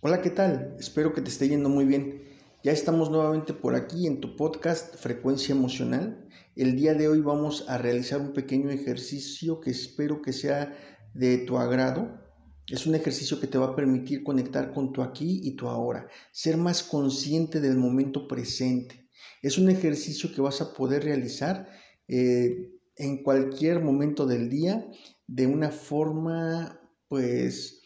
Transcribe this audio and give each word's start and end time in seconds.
Hola, 0.00 0.22
¿qué 0.22 0.30
tal? 0.30 0.76
Espero 0.78 1.12
que 1.12 1.22
te 1.22 1.28
esté 1.28 1.48
yendo 1.48 1.68
muy 1.68 1.84
bien. 1.84 2.22
Ya 2.62 2.70
estamos 2.70 3.10
nuevamente 3.10 3.52
por 3.52 3.74
aquí 3.74 4.06
en 4.06 4.20
tu 4.20 4.36
podcast 4.36 4.94
Frecuencia 4.94 5.56
Emocional. 5.56 6.24
El 6.54 6.76
día 6.76 6.94
de 6.94 7.08
hoy 7.08 7.20
vamos 7.20 7.68
a 7.68 7.78
realizar 7.78 8.20
un 8.20 8.32
pequeño 8.32 8.70
ejercicio 8.70 9.60
que 9.60 9.70
espero 9.70 10.22
que 10.22 10.32
sea 10.32 10.72
de 11.14 11.38
tu 11.38 11.58
agrado. 11.58 12.16
Es 12.68 12.86
un 12.86 12.94
ejercicio 12.94 13.40
que 13.40 13.48
te 13.48 13.58
va 13.58 13.66
a 13.66 13.74
permitir 13.74 14.22
conectar 14.22 14.72
con 14.72 14.92
tu 14.92 15.02
aquí 15.02 15.40
y 15.42 15.56
tu 15.56 15.66
ahora, 15.66 16.06
ser 16.30 16.56
más 16.58 16.84
consciente 16.84 17.60
del 17.60 17.76
momento 17.76 18.28
presente. 18.28 19.08
Es 19.42 19.58
un 19.58 19.68
ejercicio 19.68 20.32
que 20.32 20.40
vas 20.40 20.60
a 20.60 20.74
poder 20.74 21.02
realizar 21.02 21.68
eh, 22.06 22.70
en 22.94 23.24
cualquier 23.24 23.82
momento 23.82 24.26
del 24.26 24.48
día 24.48 24.86
de 25.26 25.48
una 25.48 25.72
forma, 25.72 26.80
pues, 27.08 27.77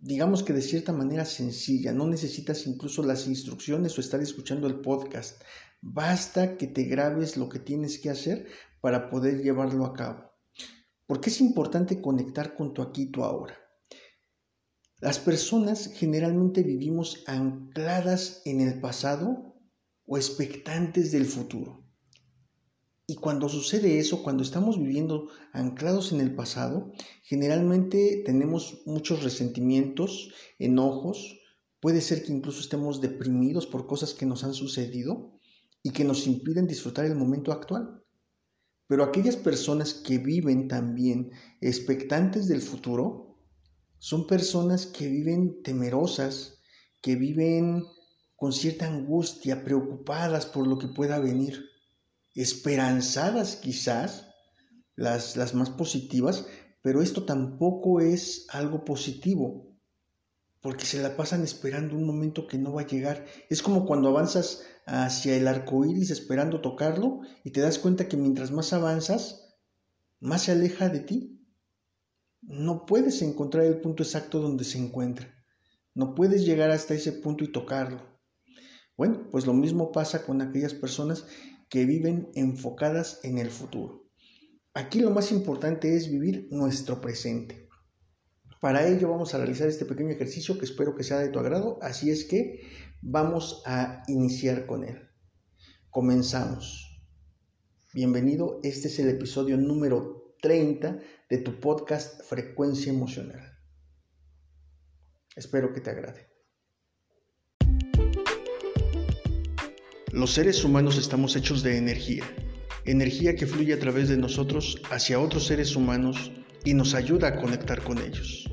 digamos 0.00 0.42
que 0.42 0.52
de 0.52 0.62
cierta 0.62 0.92
manera 0.92 1.24
sencilla, 1.24 1.92
no 1.92 2.06
necesitas 2.06 2.66
incluso 2.66 3.02
las 3.02 3.26
instrucciones 3.26 3.96
o 3.96 4.00
estar 4.00 4.20
escuchando 4.20 4.66
el 4.66 4.80
podcast, 4.80 5.42
basta 5.80 6.56
que 6.56 6.66
te 6.66 6.84
grabes 6.84 7.36
lo 7.36 7.48
que 7.48 7.58
tienes 7.58 7.98
que 7.98 8.10
hacer 8.10 8.46
para 8.80 9.10
poder 9.10 9.42
llevarlo 9.42 9.84
a 9.84 9.94
cabo. 9.94 10.30
Porque 11.06 11.30
es 11.30 11.40
importante 11.40 12.00
conectar 12.00 12.54
con 12.54 12.74
tu 12.74 12.82
aquí 12.82 13.02
y 13.02 13.10
tu 13.10 13.24
ahora. 13.24 13.56
Las 15.00 15.18
personas 15.18 15.90
generalmente 15.94 16.62
vivimos 16.62 17.22
ancladas 17.26 18.42
en 18.44 18.60
el 18.60 18.80
pasado 18.80 19.54
o 20.06 20.16
expectantes 20.16 21.12
del 21.12 21.26
futuro. 21.26 21.87
Y 23.10 23.16
cuando 23.16 23.48
sucede 23.48 23.98
eso, 23.98 24.22
cuando 24.22 24.42
estamos 24.42 24.78
viviendo 24.78 25.30
anclados 25.54 26.12
en 26.12 26.20
el 26.20 26.34
pasado, 26.34 26.92
generalmente 27.22 28.22
tenemos 28.26 28.82
muchos 28.84 29.22
resentimientos, 29.22 30.34
enojos, 30.58 31.40
puede 31.80 32.02
ser 32.02 32.22
que 32.22 32.34
incluso 32.34 32.60
estemos 32.60 33.00
deprimidos 33.00 33.66
por 33.66 33.86
cosas 33.86 34.12
que 34.12 34.26
nos 34.26 34.44
han 34.44 34.52
sucedido 34.52 35.40
y 35.82 35.92
que 35.92 36.04
nos 36.04 36.26
impiden 36.26 36.66
disfrutar 36.66 37.06
el 37.06 37.14
momento 37.14 37.50
actual. 37.50 38.04
Pero 38.88 39.04
aquellas 39.04 39.36
personas 39.36 39.94
que 39.94 40.18
viven 40.18 40.68
también 40.68 41.30
expectantes 41.62 42.46
del 42.46 42.60
futuro, 42.60 43.38
son 43.96 44.26
personas 44.26 44.84
que 44.84 45.08
viven 45.08 45.62
temerosas, 45.62 46.60
que 47.00 47.16
viven 47.16 47.84
con 48.36 48.52
cierta 48.52 48.86
angustia, 48.86 49.64
preocupadas 49.64 50.44
por 50.44 50.66
lo 50.66 50.76
que 50.76 50.88
pueda 50.88 51.18
venir 51.18 51.64
esperanzadas 52.42 53.56
quizás, 53.56 54.26
las, 54.94 55.36
las 55.36 55.54
más 55.54 55.70
positivas, 55.70 56.46
pero 56.82 57.02
esto 57.02 57.24
tampoco 57.24 58.00
es 58.00 58.46
algo 58.50 58.84
positivo, 58.84 59.76
porque 60.60 60.84
se 60.84 61.02
la 61.02 61.16
pasan 61.16 61.42
esperando 61.42 61.96
un 61.96 62.06
momento 62.06 62.46
que 62.46 62.58
no 62.58 62.72
va 62.72 62.82
a 62.82 62.86
llegar. 62.86 63.26
Es 63.48 63.62
como 63.62 63.86
cuando 63.86 64.08
avanzas 64.08 64.62
hacia 64.86 65.36
el 65.36 65.48
arco 65.48 65.84
iris 65.84 66.10
esperando 66.10 66.60
tocarlo 66.60 67.20
y 67.44 67.50
te 67.50 67.60
das 67.60 67.78
cuenta 67.78 68.08
que 68.08 68.16
mientras 68.16 68.50
más 68.50 68.72
avanzas, 68.72 69.56
más 70.20 70.42
se 70.42 70.52
aleja 70.52 70.88
de 70.88 71.00
ti. 71.00 71.46
No 72.42 72.86
puedes 72.86 73.20
encontrar 73.22 73.64
el 73.64 73.80
punto 73.80 74.02
exacto 74.02 74.40
donde 74.40 74.64
se 74.64 74.78
encuentra. 74.78 75.28
No 75.94 76.14
puedes 76.14 76.46
llegar 76.46 76.70
hasta 76.70 76.94
ese 76.94 77.12
punto 77.12 77.42
y 77.44 77.52
tocarlo. 77.52 78.00
Bueno, 78.96 79.28
pues 79.30 79.46
lo 79.46 79.52
mismo 79.52 79.92
pasa 79.92 80.24
con 80.24 80.40
aquellas 80.40 80.74
personas 80.74 81.26
que 81.68 81.84
viven 81.84 82.30
enfocadas 82.34 83.20
en 83.22 83.38
el 83.38 83.50
futuro. 83.50 84.04
Aquí 84.74 85.00
lo 85.00 85.10
más 85.10 85.32
importante 85.32 85.96
es 85.96 86.10
vivir 86.10 86.48
nuestro 86.50 87.00
presente. 87.00 87.68
Para 88.60 88.86
ello 88.86 89.10
vamos 89.10 89.34
a 89.34 89.38
realizar 89.38 89.68
este 89.68 89.84
pequeño 89.84 90.10
ejercicio 90.10 90.58
que 90.58 90.64
espero 90.64 90.94
que 90.94 91.04
sea 91.04 91.18
de 91.18 91.28
tu 91.28 91.38
agrado, 91.38 91.78
así 91.82 92.10
es 92.10 92.24
que 92.24 92.68
vamos 93.02 93.62
a 93.66 94.02
iniciar 94.08 94.66
con 94.66 94.84
él. 94.84 95.08
Comenzamos. 95.90 97.02
Bienvenido, 97.94 98.60
este 98.62 98.88
es 98.88 98.98
el 98.98 99.08
episodio 99.08 99.56
número 99.56 100.34
30 100.42 100.98
de 101.30 101.38
tu 101.38 101.58
podcast 101.60 102.22
Frecuencia 102.22 102.92
Emocional. 102.92 103.58
Espero 105.34 105.72
que 105.72 105.80
te 105.80 105.90
agrade. 105.90 106.27
Los 110.12 110.32
seres 110.32 110.64
humanos 110.64 110.96
estamos 110.96 111.36
hechos 111.36 111.62
de 111.62 111.76
energía, 111.76 112.24
energía 112.86 113.34
que 113.36 113.46
fluye 113.46 113.74
a 113.74 113.78
través 113.78 114.08
de 114.08 114.16
nosotros 114.16 114.80
hacia 114.90 115.20
otros 115.20 115.46
seres 115.46 115.76
humanos 115.76 116.32
y 116.64 116.72
nos 116.72 116.94
ayuda 116.94 117.28
a 117.28 117.36
conectar 117.36 117.82
con 117.82 117.98
ellos. 117.98 118.48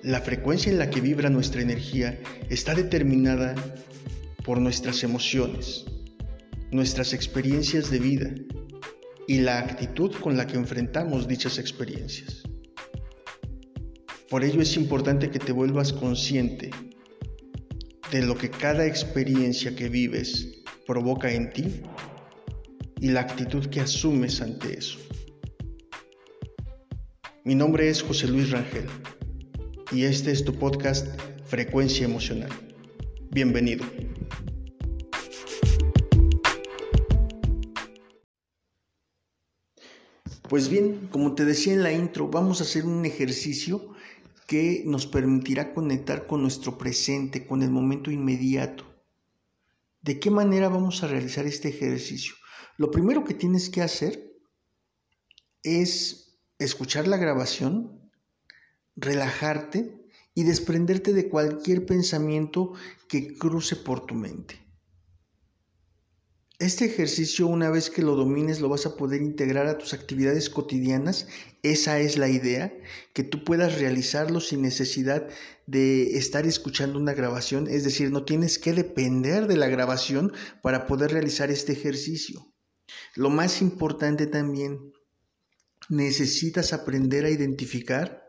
La 0.00 0.22
frecuencia 0.22 0.72
en 0.72 0.78
la 0.78 0.88
que 0.88 1.02
vibra 1.02 1.28
nuestra 1.28 1.60
energía 1.60 2.18
está 2.48 2.74
determinada 2.74 3.54
por 4.46 4.58
nuestras 4.58 5.04
emociones, 5.04 5.84
nuestras 6.70 7.12
experiencias 7.12 7.90
de 7.90 7.98
vida 7.98 8.30
y 9.28 9.40
la 9.40 9.58
actitud 9.58 10.12
con 10.22 10.38
la 10.38 10.46
que 10.46 10.56
enfrentamos 10.56 11.28
dichas 11.28 11.58
experiencias. 11.58 12.44
Por 14.30 14.42
ello 14.42 14.62
es 14.62 14.74
importante 14.78 15.30
que 15.30 15.38
te 15.38 15.52
vuelvas 15.52 15.92
consciente 15.92 16.70
de 18.10 18.22
lo 18.22 18.36
que 18.36 18.50
cada 18.50 18.86
experiencia 18.86 19.76
que 19.76 19.88
vives 19.88 20.48
provoca 20.84 21.32
en 21.32 21.52
ti 21.52 21.82
y 23.00 23.08
la 23.08 23.20
actitud 23.20 23.66
que 23.66 23.80
asumes 23.80 24.40
ante 24.40 24.78
eso. 24.78 24.98
Mi 27.44 27.54
nombre 27.54 27.88
es 27.88 28.02
José 28.02 28.26
Luis 28.26 28.50
Rangel 28.50 28.86
y 29.92 30.04
este 30.04 30.32
es 30.32 30.44
tu 30.44 30.52
podcast 30.54 31.06
Frecuencia 31.46 32.04
Emocional. 32.04 32.50
Bienvenido. 33.30 33.84
Pues 40.48 40.68
bien, 40.68 41.08
como 41.12 41.36
te 41.36 41.44
decía 41.44 41.74
en 41.74 41.84
la 41.84 41.92
intro, 41.92 42.26
vamos 42.26 42.60
a 42.60 42.64
hacer 42.64 42.84
un 42.84 43.04
ejercicio 43.04 43.94
que 44.50 44.82
nos 44.84 45.06
permitirá 45.06 45.72
conectar 45.72 46.26
con 46.26 46.42
nuestro 46.42 46.76
presente, 46.76 47.46
con 47.46 47.62
el 47.62 47.70
momento 47.70 48.10
inmediato. 48.10 48.84
¿De 50.00 50.18
qué 50.18 50.28
manera 50.28 50.68
vamos 50.68 51.04
a 51.04 51.06
realizar 51.06 51.46
este 51.46 51.68
ejercicio? 51.68 52.34
Lo 52.76 52.90
primero 52.90 53.22
que 53.22 53.34
tienes 53.34 53.70
que 53.70 53.80
hacer 53.80 54.34
es 55.62 56.36
escuchar 56.58 57.06
la 57.06 57.16
grabación, 57.16 58.10
relajarte 58.96 60.04
y 60.34 60.42
desprenderte 60.42 61.12
de 61.12 61.28
cualquier 61.28 61.86
pensamiento 61.86 62.72
que 63.08 63.38
cruce 63.38 63.76
por 63.76 64.04
tu 64.04 64.16
mente. 64.16 64.58
Este 66.60 66.84
ejercicio, 66.84 67.46
una 67.46 67.70
vez 67.70 67.88
que 67.88 68.02
lo 68.02 68.14
domines, 68.16 68.60
lo 68.60 68.68
vas 68.68 68.84
a 68.84 68.94
poder 68.94 69.22
integrar 69.22 69.66
a 69.66 69.78
tus 69.78 69.94
actividades 69.94 70.50
cotidianas. 70.50 71.26
Esa 71.62 72.00
es 72.00 72.18
la 72.18 72.28
idea, 72.28 72.70
que 73.14 73.24
tú 73.24 73.44
puedas 73.44 73.78
realizarlo 73.78 74.40
sin 74.40 74.60
necesidad 74.60 75.26
de 75.66 76.18
estar 76.18 76.46
escuchando 76.46 76.98
una 76.98 77.14
grabación. 77.14 77.66
Es 77.66 77.82
decir, 77.82 78.10
no 78.10 78.26
tienes 78.26 78.58
que 78.58 78.74
depender 78.74 79.46
de 79.46 79.56
la 79.56 79.68
grabación 79.68 80.34
para 80.62 80.86
poder 80.86 81.12
realizar 81.12 81.50
este 81.50 81.72
ejercicio. 81.72 82.52
Lo 83.14 83.30
más 83.30 83.62
importante 83.62 84.26
también, 84.26 84.92
necesitas 85.88 86.74
aprender 86.74 87.24
a 87.24 87.30
identificar 87.30 88.22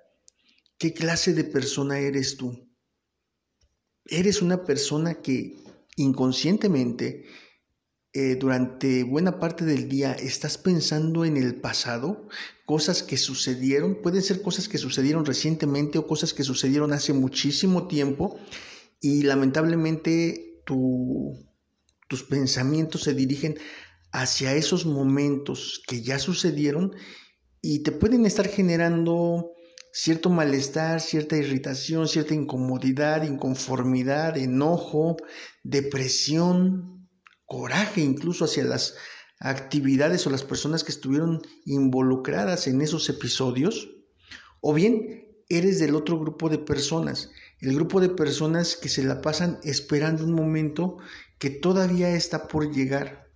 qué 0.77 0.93
clase 0.93 1.33
de 1.33 1.43
persona 1.43 1.99
eres 1.99 2.37
tú. 2.37 2.65
Eres 4.05 4.41
una 4.41 4.63
persona 4.63 5.15
que 5.15 5.57
inconscientemente 5.97 7.25
eh, 8.13 8.35
durante 8.35 9.03
buena 9.03 9.39
parte 9.39 9.63
del 9.63 9.87
día 9.87 10.11
estás 10.11 10.57
pensando 10.57 11.23
en 11.23 11.37
el 11.37 11.55
pasado, 11.55 12.27
cosas 12.65 13.03
que 13.03 13.15
sucedieron, 13.15 14.01
pueden 14.01 14.21
ser 14.21 14.41
cosas 14.41 14.67
que 14.67 14.77
sucedieron 14.77 15.25
recientemente 15.25 15.97
o 15.97 16.07
cosas 16.07 16.33
que 16.33 16.43
sucedieron 16.43 16.91
hace 16.91 17.13
muchísimo 17.13 17.87
tiempo 17.87 18.37
y 18.99 19.23
lamentablemente 19.23 20.61
tus 20.65 22.23
pensamientos 22.23 23.03
se 23.03 23.13
dirigen 23.13 23.57
hacia 24.11 24.55
esos 24.55 24.85
momentos 24.85 25.81
que 25.87 26.01
ya 26.01 26.19
sucedieron 26.19 26.93
y 27.61 27.79
te 27.79 27.93
pueden 27.93 28.25
estar 28.25 28.47
generando 28.49 29.53
cierto 29.93 30.29
malestar, 30.29 30.99
cierta 30.99 31.37
irritación, 31.37 32.09
cierta 32.09 32.33
incomodidad, 32.33 33.23
inconformidad, 33.23 34.37
enojo, 34.37 35.17
depresión, 35.63 37.00
coraje 37.51 37.99
incluso 37.99 38.45
hacia 38.45 38.63
las 38.63 38.95
actividades 39.37 40.25
o 40.25 40.29
las 40.29 40.45
personas 40.45 40.85
que 40.85 40.93
estuvieron 40.93 41.41
involucradas 41.65 42.65
en 42.67 42.79
esos 42.79 43.09
episodios, 43.09 43.89
o 44.61 44.73
bien 44.73 45.27
eres 45.49 45.77
del 45.77 45.95
otro 45.95 46.17
grupo 46.17 46.47
de 46.47 46.59
personas, 46.59 47.29
el 47.59 47.75
grupo 47.75 47.99
de 47.99 48.07
personas 48.07 48.77
que 48.77 48.87
se 48.87 49.03
la 49.03 49.19
pasan 49.19 49.59
esperando 49.63 50.23
un 50.23 50.31
momento 50.31 50.99
que 51.39 51.49
todavía 51.49 52.15
está 52.15 52.47
por 52.47 52.73
llegar, 52.73 53.27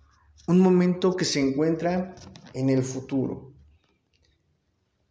un 0.48 0.60
momento 0.60 1.14
que 1.14 1.26
se 1.26 1.40
encuentra 1.40 2.14
en 2.54 2.70
el 2.70 2.82
futuro. 2.84 3.52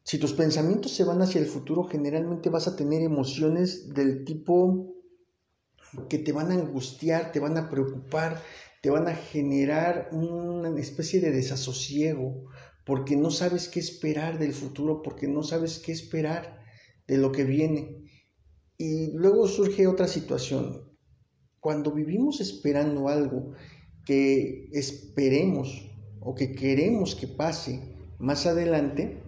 Si 0.01 0.17
tus 0.17 0.33
pensamientos 0.33 0.95
se 0.95 1.03
van 1.03 1.21
hacia 1.21 1.41
el 1.41 1.47
futuro, 1.47 1.83
generalmente 1.83 2.49
vas 2.49 2.67
a 2.67 2.75
tener 2.75 3.03
emociones 3.03 3.93
del 3.93 4.25
tipo 4.25 4.95
que 6.09 6.17
te 6.17 6.31
van 6.31 6.49
a 6.51 6.55
angustiar, 6.55 7.31
te 7.31 7.39
van 7.39 7.55
a 7.57 7.69
preocupar, 7.69 8.41
te 8.85 8.91
van 8.91 9.07
a 9.07 9.15
generar 9.15 10.09
una 10.11 10.79
especie 10.79 11.19
de 11.19 11.31
desasosiego, 11.31 12.45
porque 12.85 13.15
no 13.15 13.31
sabes 13.31 13.67
qué 13.67 13.79
esperar 13.79 14.37
del 14.37 14.53
futuro, 14.53 15.01
porque 15.01 15.27
no 15.27 15.41
sabes 15.41 15.79
qué 15.79 15.91
esperar 15.91 16.63
de 17.07 17.17
lo 17.17 17.31
que 17.31 17.45
viene. 17.45 18.05
Y 18.77 19.09
luego 19.13 19.47
surge 19.47 19.87
otra 19.87 20.07
situación. 20.07 20.83
Cuando 21.59 21.93
vivimos 21.93 22.41
esperando 22.41 23.07
algo 23.07 23.53
que 24.05 24.69
esperemos 24.71 25.89
o 26.19 26.35
que 26.35 26.51
queremos 26.51 27.15
que 27.15 27.25
pase 27.25 27.81
más 28.19 28.45
adelante, 28.45 29.23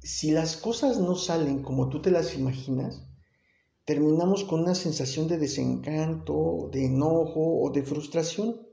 si 0.00 0.32
las 0.32 0.58
cosas 0.58 0.98
no 0.98 1.16
salen 1.16 1.62
como 1.62 1.88
tú 1.88 2.02
te 2.02 2.10
las 2.10 2.34
imaginas, 2.34 3.08
terminamos 3.84 4.44
con 4.44 4.60
una 4.60 4.74
sensación 4.74 5.28
de 5.28 5.38
desencanto, 5.38 6.70
de 6.72 6.86
enojo 6.86 7.60
o 7.62 7.70
de 7.70 7.82
frustración. 7.82 8.66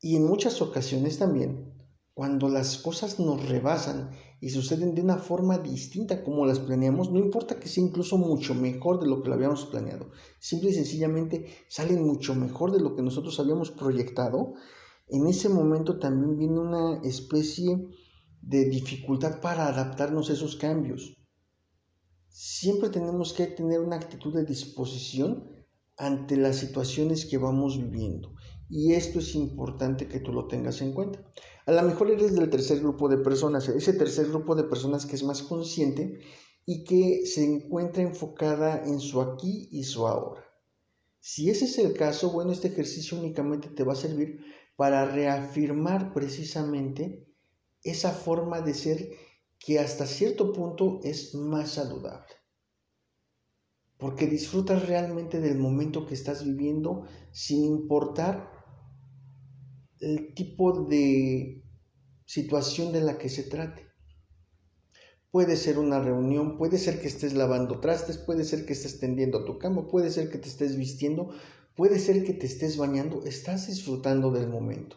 Y 0.00 0.16
en 0.16 0.26
muchas 0.26 0.62
ocasiones 0.62 1.18
también, 1.18 1.74
cuando 2.14 2.48
las 2.48 2.78
cosas 2.78 3.18
nos 3.18 3.48
rebasan 3.48 4.10
y 4.40 4.50
suceden 4.50 4.94
de 4.94 5.02
una 5.02 5.16
forma 5.16 5.58
distinta 5.58 6.22
como 6.22 6.46
las 6.46 6.60
planeamos, 6.60 7.10
no 7.10 7.18
importa 7.18 7.58
que 7.58 7.68
sea 7.68 7.82
incluso 7.82 8.18
mucho 8.18 8.54
mejor 8.54 9.00
de 9.00 9.08
lo 9.08 9.20
que 9.20 9.30
lo 9.30 9.34
habíamos 9.34 9.66
planeado, 9.66 10.10
simple 10.38 10.70
y 10.70 10.74
sencillamente 10.74 11.46
salen 11.68 12.06
mucho 12.06 12.34
mejor 12.34 12.70
de 12.72 12.80
lo 12.80 12.94
que 12.94 13.02
nosotros 13.02 13.40
habíamos 13.40 13.70
proyectado, 13.72 14.54
en 15.08 15.26
ese 15.26 15.48
momento 15.48 15.98
también 15.98 16.38
viene 16.38 16.60
una 16.60 17.00
especie 17.02 17.88
de 18.42 18.64
dificultad 18.66 19.40
para 19.40 19.68
adaptarnos 19.68 20.30
a 20.30 20.34
esos 20.34 20.56
cambios 20.56 21.15
siempre 22.36 22.90
tenemos 22.90 23.32
que 23.32 23.46
tener 23.46 23.80
una 23.80 23.96
actitud 23.96 24.34
de 24.34 24.44
disposición 24.44 25.50
ante 25.96 26.36
las 26.36 26.56
situaciones 26.56 27.24
que 27.24 27.38
vamos 27.38 27.78
viviendo. 27.78 28.34
Y 28.68 28.92
esto 28.92 29.20
es 29.20 29.34
importante 29.34 30.06
que 30.06 30.20
tú 30.20 30.34
lo 30.34 30.46
tengas 30.46 30.82
en 30.82 30.92
cuenta. 30.92 31.24
A 31.64 31.72
lo 31.72 31.82
mejor 31.82 32.10
eres 32.10 32.34
del 32.34 32.50
tercer 32.50 32.80
grupo 32.80 33.08
de 33.08 33.16
personas, 33.16 33.66
ese 33.70 33.94
tercer 33.94 34.28
grupo 34.28 34.54
de 34.54 34.64
personas 34.64 35.06
que 35.06 35.16
es 35.16 35.22
más 35.22 35.42
consciente 35.42 36.20
y 36.66 36.84
que 36.84 37.24
se 37.24 37.42
encuentra 37.42 38.02
enfocada 38.02 38.84
en 38.84 39.00
su 39.00 39.22
aquí 39.22 39.70
y 39.72 39.84
su 39.84 40.06
ahora. 40.06 40.44
Si 41.18 41.48
ese 41.48 41.64
es 41.64 41.78
el 41.78 41.94
caso, 41.94 42.32
bueno, 42.32 42.52
este 42.52 42.68
ejercicio 42.68 43.18
únicamente 43.18 43.68
te 43.68 43.82
va 43.82 43.94
a 43.94 43.96
servir 43.96 44.44
para 44.76 45.06
reafirmar 45.06 46.12
precisamente 46.12 47.26
esa 47.82 48.10
forma 48.10 48.60
de 48.60 48.74
ser 48.74 49.10
que 49.58 49.78
hasta 49.78 50.06
cierto 50.06 50.52
punto 50.52 51.00
es 51.02 51.34
más 51.34 51.72
saludable. 51.72 52.34
Porque 53.98 54.26
disfrutas 54.26 54.86
realmente 54.86 55.40
del 55.40 55.58
momento 55.58 56.06
que 56.06 56.14
estás 56.14 56.44
viviendo 56.44 57.06
sin 57.32 57.64
importar 57.64 58.52
el 60.00 60.34
tipo 60.34 60.84
de 60.84 61.64
situación 62.26 62.92
de 62.92 63.00
la 63.00 63.16
que 63.16 63.28
se 63.28 63.44
trate. 63.44 63.86
Puede 65.30 65.56
ser 65.56 65.78
una 65.78 66.00
reunión, 66.00 66.56
puede 66.56 66.78
ser 66.78 67.00
que 67.00 67.08
estés 67.08 67.34
lavando 67.34 67.80
trastes, 67.80 68.18
puede 68.18 68.44
ser 68.44 68.66
que 68.66 68.72
estés 68.72 69.00
tendiendo 69.00 69.44
tu 69.44 69.58
cama, 69.58 69.86
puede 69.88 70.10
ser 70.10 70.30
que 70.30 70.38
te 70.38 70.48
estés 70.48 70.76
vistiendo, 70.76 71.30
puede 71.74 71.98
ser 71.98 72.24
que 72.24 72.32
te 72.32 72.46
estés 72.46 72.76
bañando, 72.76 73.24
estás 73.24 73.66
disfrutando 73.66 74.30
del 74.30 74.48
momento. 74.48 74.96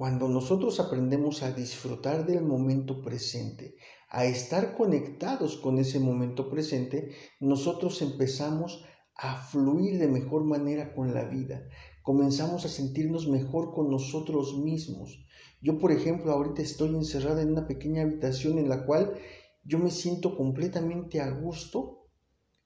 Cuando 0.00 0.30
nosotros 0.30 0.80
aprendemos 0.80 1.42
a 1.42 1.52
disfrutar 1.52 2.24
del 2.24 2.42
momento 2.42 3.02
presente, 3.02 3.74
a 4.08 4.24
estar 4.24 4.74
conectados 4.74 5.58
con 5.58 5.76
ese 5.76 6.00
momento 6.00 6.48
presente, 6.48 7.10
nosotros 7.38 8.00
empezamos 8.00 8.82
a 9.14 9.42
fluir 9.42 9.98
de 9.98 10.08
mejor 10.08 10.44
manera 10.44 10.94
con 10.94 11.12
la 11.12 11.24
vida, 11.24 11.68
comenzamos 12.02 12.64
a 12.64 12.70
sentirnos 12.70 13.28
mejor 13.28 13.74
con 13.74 13.90
nosotros 13.90 14.56
mismos. 14.56 15.22
Yo, 15.60 15.78
por 15.78 15.92
ejemplo, 15.92 16.32
ahorita 16.32 16.62
estoy 16.62 16.96
encerrada 16.96 17.42
en 17.42 17.50
una 17.52 17.66
pequeña 17.66 18.00
habitación 18.00 18.58
en 18.58 18.70
la 18.70 18.86
cual 18.86 19.18
yo 19.64 19.78
me 19.78 19.90
siento 19.90 20.34
completamente 20.34 21.20
a 21.20 21.30
gusto 21.30 22.06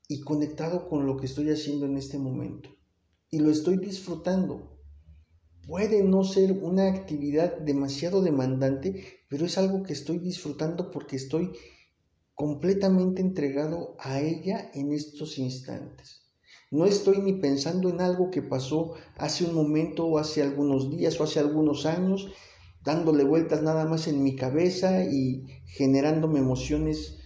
y 0.06 0.20
conectado 0.20 0.88
con 0.88 1.04
lo 1.04 1.16
que 1.16 1.26
estoy 1.26 1.50
haciendo 1.50 1.86
en 1.86 1.96
este 1.96 2.16
momento. 2.16 2.69
Y 3.28 3.40
lo 3.40 3.50
estoy 3.50 3.78
disfrutando 3.78 4.74
puede 5.66 6.02
no 6.02 6.25
ser 6.25 6.52
una 6.52 6.88
actividad 6.88 7.58
demasiado 7.58 8.22
demandante, 8.22 9.05
pero 9.28 9.46
es 9.46 9.58
algo 9.58 9.82
que 9.82 9.93
estoy 9.93 10.19
disfrutando 10.19 10.90
porque 10.90 11.16
estoy 11.16 11.52
completamente 12.34 13.22
entregado 13.22 13.94
a 13.99 14.20
ella 14.20 14.70
en 14.75 14.93
estos 14.93 15.38
instantes. 15.38 16.22
No 16.70 16.87
estoy 16.87 17.19
ni 17.19 17.34
pensando 17.34 17.88
en 17.88 18.00
algo 18.00 18.31
que 18.31 18.43
pasó 18.43 18.94
hace 19.16 19.44
un 19.44 19.55
momento 19.55 20.06
o 20.06 20.19
hace 20.19 20.43
algunos 20.43 20.90
días 20.90 21.20
o 21.20 21.25
hace 21.25 21.38
algunos 21.38 21.87
años, 21.87 22.32
dándole 22.84 23.25
vueltas 23.25 23.62
nada 23.62 23.84
más 23.87 24.08
en 24.08 24.22
mi 24.22 24.34
cabeza 24.37 25.05
y 25.05 25.44
generándome 25.67 26.40
emociones 26.40 27.19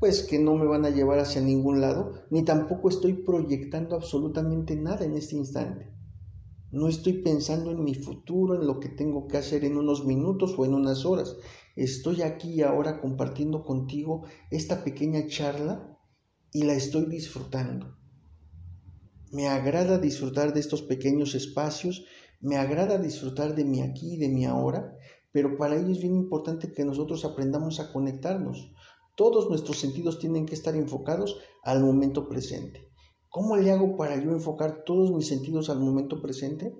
pues 0.00 0.22
que 0.22 0.38
no 0.38 0.56
me 0.56 0.66
van 0.66 0.84
a 0.84 0.90
llevar 0.90 1.18
hacia 1.18 1.40
ningún 1.40 1.80
lado, 1.80 2.24
ni 2.30 2.44
tampoco 2.44 2.88
estoy 2.88 3.14
proyectando 3.14 3.96
absolutamente 3.96 4.76
nada 4.76 5.04
en 5.04 5.16
este 5.16 5.36
instante. 5.36 5.93
No 6.74 6.88
estoy 6.88 7.22
pensando 7.22 7.70
en 7.70 7.84
mi 7.84 7.94
futuro, 7.94 8.56
en 8.56 8.66
lo 8.66 8.80
que 8.80 8.88
tengo 8.88 9.28
que 9.28 9.36
hacer 9.36 9.64
en 9.64 9.76
unos 9.76 10.04
minutos 10.04 10.56
o 10.58 10.64
en 10.64 10.74
unas 10.74 11.04
horas. 11.06 11.36
Estoy 11.76 12.22
aquí 12.22 12.62
ahora 12.62 13.00
compartiendo 13.00 13.64
contigo 13.64 14.24
esta 14.50 14.82
pequeña 14.82 15.28
charla 15.28 15.96
y 16.52 16.64
la 16.64 16.74
estoy 16.74 17.06
disfrutando. 17.06 17.96
Me 19.30 19.46
agrada 19.46 19.98
disfrutar 19.98 20.52
de 20.52 20.58
estos 20.58 20.82
pequeños 20.82 21.36
espacios, 21.36 22.06
me 22.40 22.56
agrada 22.56 22.98
disfrutar 22.98 23.54
de 23.54 23.64
mi 23.64 23.80
aquí 23.80 24.14
y 24.14 24.16
de 24.16 24.28
mi 24.28 24.44
ahora, 24.44 24.98
pero 25.30 25.56
para 25.56 25.76
ello 25.76 25.92
es 25.92 26.00
bien 26.00 26.16
importante 26.16 26.72
que 26.72 26.84
nosotros 26.84 27.24
aprendamos 27.24 27.78
a 27.78 27.92
conectarnos. 27.92 28.72
Todos 29.16 29.48
nuestros 29.48 29.78
sentidos 29.78 30.18
tienen 30.18 30.44
que 30.44 30.56
estar 30.56 30.74
enfocados 30.74 31.36
al 31.62 31.84
momento 31.84 32.28
presente. 32.28 32.93
¿Cómo 33.34 33.56
le 33.56 33.72
hago 33.72 33.96
para 33.96 34.14
yo 34.14 34.30
enfocar 34.30 34.84
todos 34.84 35.10
mis 35.10 35.26
sentidos 35.26 35.68
al 35.68 35.80
momento 35.80 36.22
presente? 36.22 36.72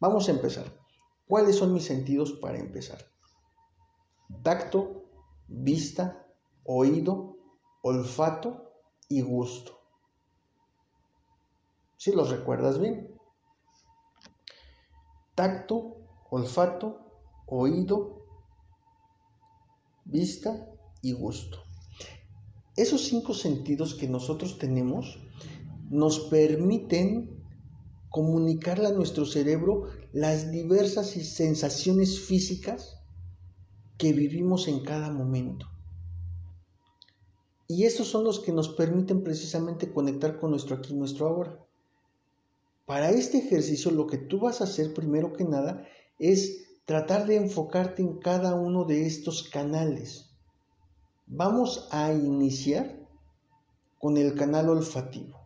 Vamos 0.00 0.26
a 0.26 0.30
empezar. 0.30 0.64
¿Cuáles 1.28 1.56
son 1.56 1.74
mis 1.74 1.84
sentidos 1.84 2.32
para 2.32 2.58
empezar? 2.58 2.96
Tacto, 4.42 5.04
vista, 5.48 6.26
oído, 6.64 7.36
olfato 7.82 8.72
y 9.10 9.20
gusto. 9.20 9.78
Si 11.98 12.10
los 12.12 12.30
recuerdas 12.30 12.78
bien. 12.78 13.14
Tacto, 15.34 15.94
olfato, 16.30 17.02
oído, 17.44 18.24
vista 20.06 20.70
y 21.02 21.12
gusto. 21.12 21.58
Esos 22.76 23.04
cinco 23.04 23.34
sentidos 23.34 23.94
que 23.94 24.08
nosotros 24.08 24.56
tenemos 24.56 25.27
nos 25.90 26.20
permiten 26.20 27.38
comunicarle 28.10 28.88
a 28.88 28.92
nuestro 28.92 29.26
cerebro 29.26 29.88
las 30.12 30.50
diversas 30.50 31.10
sensaciones 31.10 32.20
físicas 32.20 32.98
que 33.96 34.12
vivimos 34.12 34.68
en 34.68 34.80
cada 34.84 35.10
momento. 35.10 35.66
Y 37.66 37.84
esos 37.84 38.08
son 38.08 38.24
los 38.24 38.40
que 38.40 38.52
nos 38.52 38.70
permiten 38.70 39.22
precisamente 39.22 39.92
conectar 39.92 40.38
con 40.38 40.50
nuestro 40.50 40.76
aquí 40.76 40.94
y 40.94 40.96
nuestro 40.96 41.26
ahora. 41.26 41.58
Para 42.86 43.10
este 43.10 43.38
ejercicio 43.38 43.90
lo 43.90 44.06
que 44.06 44.16
tú 44.16 44.40
vas 44.40 44.60
a 44.60 44.64
hacer 44.64 44.94
primero 44.94 45.34
que 45.34 45.44
nada 45.44 45.84
es 46.18 46.64
tratar 46.86 47.26
de 47.26 47.36
enfocarte 47.36 48.00
en 48.00 48.18
cada 48.18 48.54
uno 48.54 48.84
de 48.84 49.06
estos 49.06 49.42
canales. 49.42 50.30
Vamos 51.26 51.86
a 51.90 52.14
iniciar 52.14 53.06
con 53.98 54.16
el 54.16 54.34
canal 54.34 54.70
olfativo. 54.70 55.37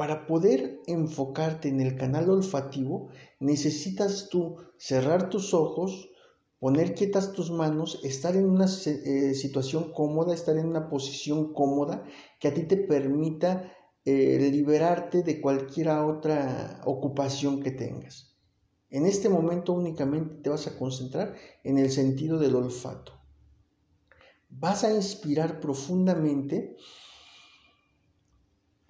Para 0.00 0.26
poder 0.26 0.80
enfocarte 0.86 1.68
en 1.68 1.82
el 1.82 1.94
canal 1.94 2.30
olfativo, 2.30 3.10
necesitas 3.38 4.30
tú 4.30 4.56
cerrar 4.78 5.28
tus 5.28 5.52
ojos, 5.52 6.08
poner 6.58 6.94
quietas 6.94 7.34
tus 7.34 7.50
manos, 7.50 8.00
estar 8.02 8.34
en 8.34 8.46
una 8.46 8.64
eh, 8.64 9.34
situación 9.34 9.92
cómoda, 9.92 10.32
estar 10.32 10.56
en 10.56 10.66
una 10.66 10.88
posición 10.88 11.52
cómoda 11.52 12.02
que 12.38 12.48
a 12.48 12.54
ti 12.54 12.62
te 12.62 12.78
permita 12.78 13.74
eh, 14.06 14.48
liberarte 14.50 15.22
de 15.22 15.38
cualquier 15.38 15.90
otra 15.90 16.80
ocupación 16.86 17.62
que 17.62 17.70
tengas. 17.70 18.38
En 18.88 19.04
este 19.04 19.28
momento 19.28 19.74
únicamente 19.74 20.36
te 20.36 20.48
vas 20.48 20.66
a 20.66 20.78
concentrar 20.78 21.34
en 21.62 21.76
el 21.76 21.90
sentido 21.90 22.38
del 22.38 22.54
olfato. 22.54 23.12
Vas 24.48 24.82
a 24.82 24.94
inspirar 24.94 25.60
profundamente 25.60 26.78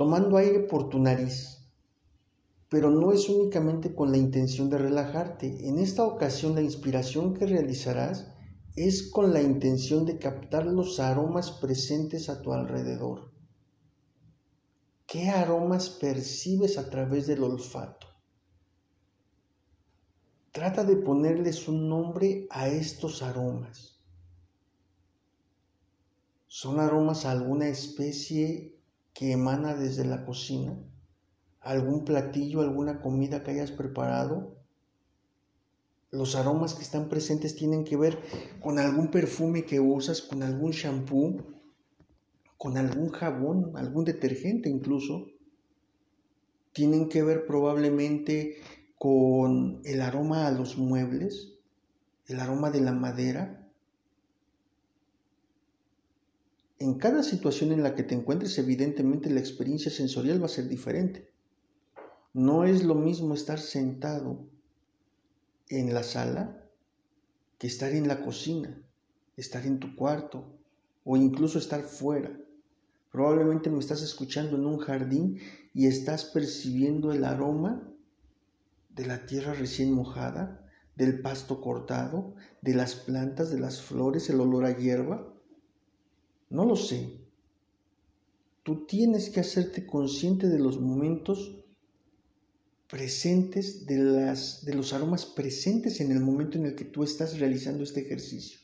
tomando 0.01 0.39
aire 0.39 0.61
por 0.61 0.89
tu 0.89 0.99
nariz. 0.99 1.59
pero 2.71 2.89
no 2.89 3.13
es 3.13 3.29
únicamente 3.29 3.95
con 3.95 4.11
la 4.11 4.17
intención 4.17 4.71
de 4.71 4.79
relajarte. 4.79 5.69
En 5.69 5.79
esta 5.79 6.07
ocasión 6.07 6.55
la 6.55 6.63
inspiración 6.63 7.35
que 7.35 7.45
realizarás 7.45 8.33
es 8.77 9.11
con 9.11 9.35
la 9.35 9.43
intención 9.43 10.07
de 10.07 10.19
captar 10.19 10.65
los 10.65 11.01
aromas 11.01 11.51
presentes 11.51 12.31
a 12.31 12.41
tu 12.41 12.55
alrededor. 12.55 13.31
¿Qué 15.07 15.29
aromas 15.29 15.91
percibes 15.91 16.79
a 16.79 16.89
través 16.89 17.27
del 17.27 17.43
olfato? 17.43 18.07
Trata 20.51 20.83
de 20.85 20.97
ponerles 20.97 21.69
un 21.69 21.91
nombre 21.91 22.47
a 22.49 22.69
estos 22.69 23.21
aromas. 23.23 24.01
¿Son 26.47 26.81
aromas 26.81 27.27
a 27.27 27.33
alguna 27.33 27.69
especie 27.69 28.80
que 29.15 29.33
emana 29.33 29.75
desde 29.75 30.05
la 30.05 30.25
cocina? 30.25 30.79
¿Algún 31.61 32.05
platillo, 32.05 32.63
alguna 32.63 33.01
comida 33.01 33.43
que 33.43 33.51
hayas 33.51 33.71
preparado? 33.71 34.57
Los 36.11 36.35
aromas 36.35 36.75
que 36.75 36.83
están 36.83 37.09
presentes 37.09 37.55
tienen 37.55 37.85
que 37.85 37.97
ver 37.97 38.19
con 38.61 38.79
algún 38.79 39.11
perfume 39.11 39.65
que 39.65 39.79
usas, 39.79 40.23
con 40.23 40.43
algún 40.43 40.73
shampoo, 40.73 41.37
con 42.57 42.77
algún 42.77 43.11
jabón, 43.11 43.73
algún 43.77 44.05
detergente 44.05 44.69
incluso. 44.69 45.27
Tienen 46.73 47.09
que 47.09 47.23
ver 47.23 47.47
probablemente 47.47 48.57
con 48.99 49.81
el 49.85 50.03
aroma 50.03 50.47
a 50.47 50.51
los 50.51 50.77
muebles, 50.77 51.55
el 52.27 52.39
aroma 52.39 52.71
de 52.71 52.81
la 52.81 52.93
madera. 52.93 53.60
En 56.81 56.95
cada 56.95 57.23
situación 57.23 57.73
en 57.73 57.83
la 57.83 57.95
que 57.95 58.03
te 58.03 58.15
encuentres, 58.15 58.57
evidentemente 58.57 59.29
la 59.29 59.41
experiencia 59.41 59.91
sensorial 59.91 60.41
va 60.41 60.47
a 60.47 60.49
ser 60.49 60.67
diferente. 60.67 61.31
No 62.33 62.65
es 62.65 62.85
lo 62.85 62.95
mismo 62.95 63.35
estar 63.35 63.59
sentado 63.59 64.49
en 65.69 65.93
la 65.93 66.03
sala 66.03 66.65
que 67.59 67.67
estar 67.67 67.93
en 67.93 68.09
la 68.09 68.25
cocina, 68.25 68.83
estar 69.37 69.67
en 69.67 69.79
tu 69.79 69.95
cuarto 69.95 70.59
o 71.05 71.19
incluso 71.19 71.59
estar 71.59 71.83
fuera. 71.83 72.35
Probablemente 73.13 73.69
me 73.69 73.79
estás 73.79 74.01
escuchando 74.01 74.57
en 74.57 74.65
un 74.65 74.79
jardín 74.79 75.39
y 75.75 75.87
estás 75.87 76.25
percibiendo 76.25 77.13
el 77.13 77.25
aroma 77.25 77.93
de 78.89 79.05
la 79.05 79.27
tierra 79.27 79.53
recién 79.53 79.93
mojada, 79.93 80.67
del 80.97 81.21
pasto 81.21 81.61
cortado, 81.61 82.35
de 82.63 82.73
las 82.73 82.95
plantas, 82.95 83.51
de 83.51 83.61
las 83.61 83.83
flores, 83.83 84.31
el 84.31 84.41
olor 84.41 84.65
a 84.65 84.79
hierba. 84.79 85.35
No 86.51 86.65
lo 86.65 86.77
sé. 86.77 87.21
Tú 88.63 88.85
tienes 88.87 89.31
que 89.31 89.41
hacerte 89.41 89.87
consciente 89.87 90.49
de 90.49 90.59
los 90.59 90.81
momentos 90.81 91.65
presentes, 92.89 93.87
de, 93.87 93.99
las, 93.99 94.65
de 94.65 94.75
los 94.75 94.93
aromas 94.93 95.25
presentes 95.25 96.01
en 96.01 96.11
el 96.11 96.21
momento 96.21 96.59
en 96.59 96.67
el 96.67 96.75
que 96.75 96.85
tú 96.85 97.05
estás 97.05 97.39
realizando 97.39 97.85
este 97.85 98.01
ejercicio. 98.01 98.59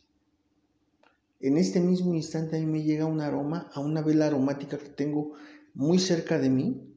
En 1.41 1.57
este 1.57 1.81
mismo 1.81 2.13
instante 2.15 2.57
a 2.57 2.61
mí 2.61 2.67
me 2.67 2.83
llega 2.83 3.07
un 3.07 3.21
aroma 3.21 3.71
a 3.73 3.81
una 3.81 4.03
vela 4.03 4.27
aromática 4.27 4.79
que 4.79 4.89
tengo 4.89 5.35
muy 5.75 5.99
cerca 5.99 6.39
de 6.39 6.51
mí 6.51 6.97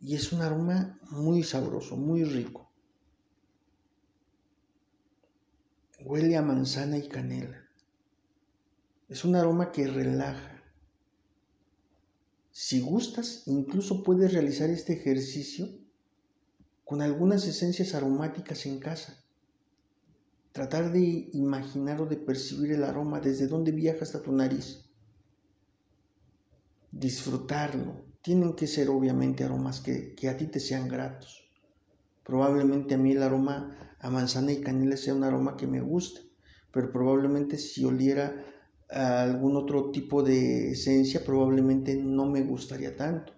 y 0.00 0.14
es 0.14 0.32
un 0.32 0.40
aroma 0.40 0.98
muy 1.10 1.42
sabroso, 1.42 1.96
muy 1.96 2.24
rico. 2.24 2.70
Huele 6.04 6.36
a 6.36 6.42
manzana 6.42 6.96
y 6.96 7.08
canela. 7.08 7.61
Es 9.12 9.26
un 9.26 9.36
aroma 9.36 9.72
que 9.72 9.86
relaja. 9.86 10.62
Si 12.50 12.80
gustas, 12.80 13.42
incluso 13.44 14.02
puedes 14.02 14.32
realizar 14.32 14.70
este 14.70 14.94
ejercicio 14.94 15.68
con 16.82 17.02
algunas 17.02 17.46
esencias 17.46 17.94
aromáticas 17.94 18.64
en 18.64 18.78
casa. 18.78 19.22
Tratar 20.52 20.92
de 20.92 21.28
imaginar 21.34 22.00
o 22.00 22.06
de 22.06 22.16
percibir 22.16 22.72
el 22.72 22.84
aroma 22.84 23.20
desde 23.20 23.48
donde 23.48 23.72
viaja 23.72 23.98
hasta 24.00 24.22
tu 24.22 24.32
nariz. 24.32 24.90
Disfrutarlo. 26.90 28.06
Tienen 28.22 28.54
que 28.54 28.66
ser 28.66 28.88
obviamente 28.88 29.44
aromas 29.44 29.80
que, 29.80 30.14
que 30.14 30.30
a 30.30 30.38
ti 30.38 30.46
te 30.46 30.58
sean 30.58 30.88
gratos. 30.88 31.44
Probablemente 32.24 32.94
a 32.94 32.98
mí 32.98 33.12
el 33.12 33.22
aroma 33.22 33.94
a 34.00 34.08
manzana 34.08 34.52
y 34.52 34.62
canela 34.62 34.96
sea 34.96 35.14
un 35.14 35.24
aroma 35.24 35.58
que 35.58 35.66
me 35.66 35.82
gusta, 35.82 36.22
pero 36.72 36.90
probablemente 36.90 37.58
si 37.58 37.84
oliera 37.84 38.46
algún 38.88 39.56
otro 39.56 39.90
tipo 39.90 40.22
de 40.22 40.72
esencia, 40.72 41.24
probablemente 41.24 41.96
no 41.96 42.26
me 42.26 42.42
gustaría 42.42 42.96
tanto. 42.96 43.32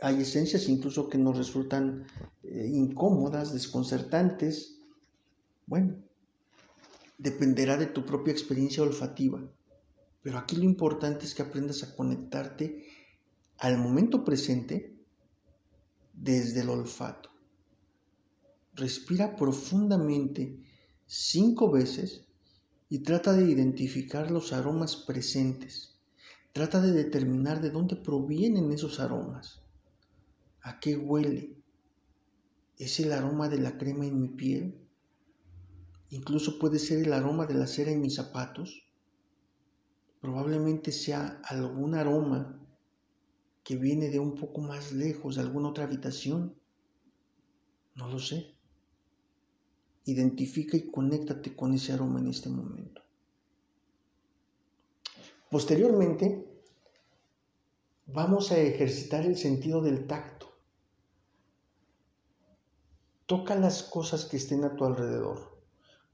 Hay 0.00 0.22
esencias 0.22 0.68
incluso 0.68 1.08
que 1.08 1.18
nos 1.18 1.36
resultan 1.36 2.06
eh, 2.42 2.68
incómodas, 2.72 3.52
desconcertantes, 3.52 4.80
bueno, 5.66 5.94
dependerá 7.18 7.76
de 7.76 7.86
tu 7.86 8.04
propia 8.04 8.32
experiencia 8.32 8.82
olfativa, 8.82 9.40
pero 10.22 10.38
aquí 10.38 10.56
lo 10.56 10.64
importante 10.64 11.24
es 11.24 11.34
que 11.34 11.42
aprendas 11.42 11.84
a 11.84 11.94
conectarte 11.94 12.84
al 13.58 13.78
momento 13.78 14.24
presente 14.24 14.92
desde 16.12 16.62
el 16.62 16.70
olfato. 16.70 17.30
Respira 18.74 19.36
profundamente 19.36 20.58
cinco 21.06 21.70
veces 21.70 22.26
y 22.92 22.98
trata 22.98 23.32
de 23.32 23.50
identificar 23.50 24.30
los 24.30 24.52
aromas 24.52 24.96
presentes. 24.96 25.98
Trata 26.52 26.78
de 26.78 26.92
determinar 26.92 27.62
de 27.62 27.70
dónde 27.70 27.96
provienen 27.96 28.70
esos 28.70 29.00
aromas. 29.00 29.62
¿A 30.60 30.78
qué 30.78 30.98
huele? 30.98 31.56
¿Es 32.76 33.00
el 33.00 33.14
aroma 33.14 33.48
de 33.48 33.60
la 33.60 33.78
crema 33.78 34.04
en 34.04 34.20
mi 34.20 34.28
piel? 34.28 34.86
Incluso 36.10 36.58
puede 36.58 36.78
ser 36.78 36.98
el 36.98 37.14
aroma 37.14 37.46
de 37.46 37.54
la 37.54 37.66
cera 37.66 37.90
en 37.90 38.02
mis 38.02 38.16
zapatos. 38.16 38.86
Probablemente 40.20 40.92
sea 40.92 41.40
algún 41.44 41.94
aroma 41.94 42.60
que 43.64 43.76
viene 43.76 44.10
de 44.10 44.18
un 44.18 44.34
poco 44.34 44.60
más 44.60 44.92
lejos, 44.92 45.36
de 45.36 45.40
alguna 45.40 45.70
otra 45.70 45.84
habitación. 45.84 46.54
No 47.94 48.08
lo 48.08 48.18
sé. 48.18 48.51
Identifica 50.04 50.76
y 50.76 50.90
conéctate 50.90 51.54
con 51.54 51.74
ese 51.74 51.92
aroma 51.92 52.20
en 52.20 52.28
este 52.28 52.48
momento. 52.48 53.02
Posteriormente, 55.50 56.48
vamos 58.06 58.52
a 58.52 58.58
ejercitar 58.58 59.26
el 59.26 59.36
sentido 59.36 59.82
del 59.82 60.06
tacto. 60.06 60.46
Toca 63.26 63.54
las 63.54 63.82
cosas 63.82 64.24
que 64.24 64.38
estén 64.38 64.64
a 64.64 64.76
tu 64.76 64.84
alrededor. 64.84 65.62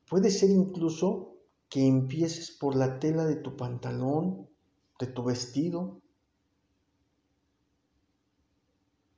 Puede 0.08 0.30
ser 0.30 0.50
incluso 0.50 1.36
que 1.68 1.86
empieces 1.86 2.50
por 2.50 2.76
la 2.76 2.98
tela 2.98 3.24
de 3.26 3.36
tu 3.36 3.56
pantalón, 3.56 4.48
de 4.98 5.06
tu 5.06 5.22
vestido, 5.22 6.00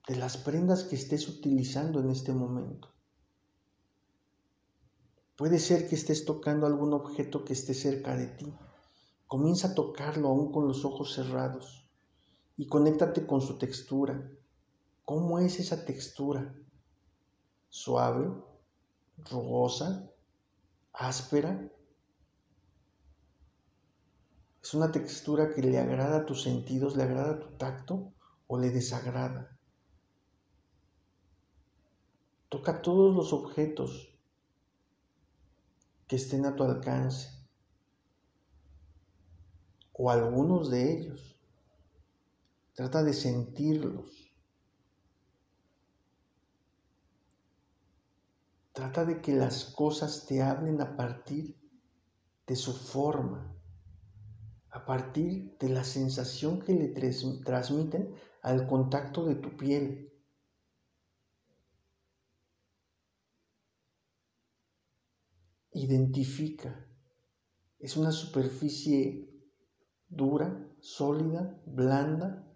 de 0.08 0.16
las 0.16 0.36
prendas 0.36 0.84
que 0.84 0.96
estés 0.96 1.28
utilizando 1.28 2.00
en 2.00 2.10
este 2.10 2.32
momento. 2.32 2.92
Puede 5.40 5.58
ser 5.58 5.88
que 5.88 5.94
estés 5.94 6.26
tocando 6.26 6.66
algún 6.66 6.92
objeto 6.92 7.46
que 7.46 7.54
esté 7.54 7.72
cerca 7.72 8.14
de 8.14 8.26
ti. 8.26 8.54
Comienza 9.26 9.68
a 9.68 9.74
tocarlo 9.74 10.28
aún 10.28 10.52
con 10.52 10.68
los 10.68 10.84
ojos 10.84 11.14
cerrados 11.14 11.88
y 12.58 12.66
conéctate 12.66 13.26
con 13.26 13.40
su 13.40 13.56
textura. 13.56 14.30
¿Cómo 15.06 15.38
es 15.38 15.58
esa 15.58 15.86
textura? 15.86 16.54
¿Suave? 17.70 18.30
¿Rugosa? 19.30 20.10
áspera. 20.92 21.72
Es 24.62 24.74
una 24.74 24.92
textura 24.92 25.54
que 25.54 25.62
le 25.62 25.78
agrada 25.78 26.18
a 26.18 26.26
tus 26.26 26.42
sentidos, 26.42 26.96
le 26.96 27.04
agrada 27.04 27.40
tu 27.40 27.56
tacto 27.56 28.12
o 28.46 28.58
le 28.58 28.68
desagrada. 28.68 29.58
Toca 32.50 32.82
todos 32.82 33.16
los 33.16 33.32
objetos 33.32 34.09
que 36.10 36.16
estén 36.16 36.44
a 36.44 36.56
tu 36.56 36.64
alcance 36.64 37.30
o 39.92 40.10
algunos 40.10 40.68
de 40.68 40.92
ellos. 40.92 41.40
Trata 42.74 43.04
de 43.04 43.12
sentirlos. 43.12 44.34
Trata 48.72 49.04
de 49.04 49.20
que 49.20 49.34
las 49.34 49.66
cosas 49.66 50.26
te 50.26 50.42
hablen 50.42 50.80
a 50.80 50.96
partir 50.96 51.56
de 52.44 52.56
su 52.56 52.72
forma, 52.72 53.56
a 54.70 54.84
partir 54.84 55.56
de 55.60 55.68
la 55.68 55.84
sensación 55.84 56.58
que 56.60 56.74
le 56.74 56.88
transmiten 57.44 58.16
al 58.42 58.66
contacto 58.66 59.26
de 59.26 59.36
tu 59.36 59.56
piel. 59.56 60.09
Identifica. 65.80 66.70
Es 67.78 67.96
una 67.96 68.12
superficie 68.12 69.30
dura, 70.08 70.48
sólida, 70.80 71.62
blanda. 71.66 72.46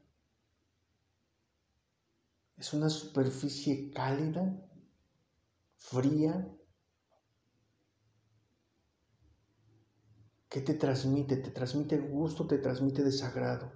Es 2.57 2.73
una 2.75 2.91
superficie 2.91 3.91
cálida, 3.91 4.45
fría, 5.77 6.55
¿Qué 10.55 10.61
te 10.61 10.75
transmite? 10.75 11.37
¿Te 11.39 11.51
transmite 11.51 11.99
gusto? 11.99 12.47
¿Te 12.47 12.59
transmite 12.59 13.03
desagrado? 13.03 13.73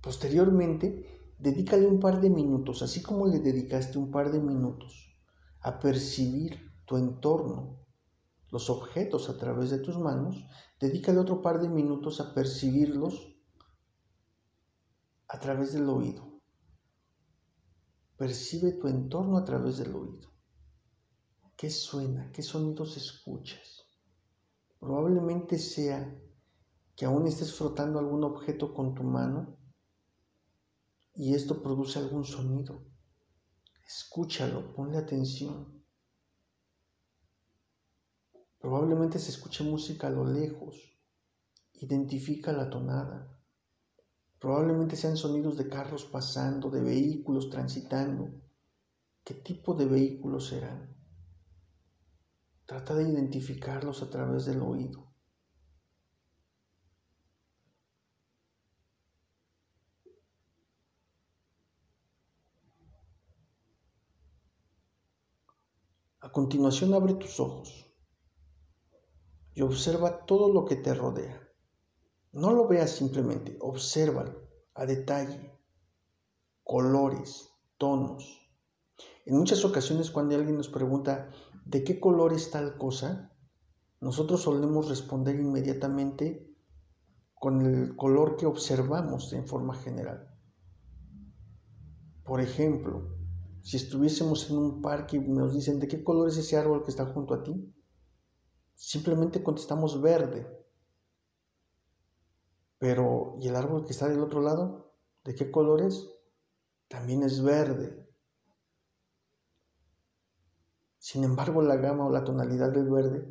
Posteriormente, 0.00 1.15
dedícale 1.38 1.86
un 1.86 2.00
par 2.00 2.20
de 2.20 2.30
minutos, 2.30 2.82
así 2.82 3.02
como 3.02 3.26
le 3.26 3.40
dedicaste 3.40 3.98
un 3.98 4.10
par 4.10 4.30
de 4.30 4.40
minutos 4.40 5.16
a 5.60 5.78
percibir 5.78 6.72
tu 6.86 6.96
entorno, 6.96 7.86
los 8.50 8.70
objetos 8.70 9.28
a 9.28 9.36
través 9.36 9.70
de 9.70 9.78
tus 9.78 9.98
manos, 9.98 10.46
dedícale 10.80 11.18
otro 11.18 11.42
par 11.42 11.60
de 11.60 11.68
minutos 11.68 12.20
a 12.20 12.32
percibirlos 12.32 13.36
a 15.28 15.38
través 15.40 15.72
del 15.72 15.88
oído. 15.88 16.40
Percibe 18.16 18.72
tu 18.72 18.86
entorno 18.86 19.36
a 19.36 19.44
través 19.44 19.78
del 19.78 19.94
oído. 19.94 20.30
¿Qué 21.56 21.70
suena? 21.70 22.30
¿Qué 22.32 22.42
sonidos 22.42 22.96
escuchas? 22.96 23.84
Probablemente 24.78 25.58
sea 25.58 26.18
que 26.94 27.04
aún 27.04 27.26
estés 27.26 27.52
frotando 27.52 27.98
algún 27.98 28.24
objeto 28.24 28.72
con 28.72 28.94
tu 28.94 29.02
mano 29.02 29.58
y 31.16 31.34
esto 31.34 31.62
produce 31.62 31.98
algún 31.98 32.24
sonido. 32.24 32.84
Escúchalo, 33.86 34.74
ponle 34.74 34.98
atención. 34.98 35.82
Probablemente 38.58 39.18
se 39.18 39.30
escuche 39.30 39.64
música 39.64 40.08
a 40.08 40.10
lo 40.10 40.26
lejos. 40.26 40.76
Identifica 41.72 42.52
la 42.52 42.68
tonada. 42.68 43.40
Probablemente 44.38 44.96
sean 44.96 45.16
sonidos 45.16 45.56
de 45.56 45.68
carros 45.68 46.04
pasando, 46.04 46.68
de 46.68 46.82
vehículos 46.82 47.48
transitando. 47.48 48.42
¿Qué 49.24 49.34
tipo 49.34 49.74
de 49.74 49.86
vehículos 49.86 50.48
serán? 50.48 50.94
Trata 52.66 52.94
de 52.94 53.08
identificarlos 53.08 54.02
a 54.02 54.10
través 54.10 54.44
del 54.44 54.60
oído. 54.60 55.06
A 66.25 66.25
continuación 66.36 66.92
abre 66.92 67.14
tus 67.14 67.40
ojos 67.40 67.90
y 69.54 69.62
observa 69.62 70.26
todo 70.26 70.52
lo 70.52 70.66
que 70.66 70.76
te 70.76 70.92
rodea. 70.92 71.40
No 72.30 72.52
lo 72.52 72.68
veas 72.68 72.90
simplemente, 72.90 73.56
obsérvalo 73.58 74.46
a 74.74 74.84
detalle, 74.84 75.58
colores, 76.62 77.48
tonos. 77.78 78.50
En 79.24 79.38
muchas 79.38 79.64
ocasiones 79.64 80.10
cuando 80.10 80.36
alguien 80.36 80.58
nos 80.58 80.68
pregunta, 80.68 81.30
¿de 81.64 81.82
qué 81.84 81.98
color 81.98 82.34
es 82.34 82.50
tal 82.50 82.76
cosa? 82.76 83.32
Nosotros 84.02 84.42
solemos 84.42 84.90
responder 84.90 85.36
inmediatamente 85.36 86.54
con 87.32 87.62
el 87.62 87.96
color 87.96 88.36
que 88.36 88.44
observamos 88.44 89.32
en 89.32 89.48
forma 89.48 89.74
general. 89.74 90.38
Por 92.24 92.42
ejemplo, 92.42 93.15
si 93.66 93.78
estuviésemos 93.78 94.48
en 94.48 94.58
un 94.58 94.80
parque 94.80 95.16
y 95.16 95.20
nos 95.20 95.52
dicen, 95.52 95.80
¿de 95.80 95.88
qué 95.88 96.04
color 96.04 96.28
es 96.28 96.36
ese 96.36 96.56
árbol 96.56 96.84
que 96.84 96.92
está 96.92 97.04
junto 97.06 97.34
a 97.34 97.42
ti? 97.42 97.74
Simplemente 98.76 99.42
contestamos 99.42 100.00
verde. 100.00 100.46
Pero, 102.78 103.34
¿y 103.40 103.48
el 103.48 103.56
árbol 103.56 103.84
que 103.84 103.90
está 103.90 104.06
del 104.06 104.20
otro 104.20 104.40
lado? 104.40 104.94
¿De 105.24 105.34
qué 105.34 105.50
color 105.50 105.82
es? 105.82 106.08
También 106.86 107.24
es 107.24 107.42
verde. 107.42 108.08
Sin 110.98 111.24
embargo, 111.24 111.60
la 111.60 111.74
gama 111.74 112.06
o 112.06 112.10
la 112.10 112.22
tonalidad 112.22 112.70
del 112.70 112.88
verde 112.88 113.26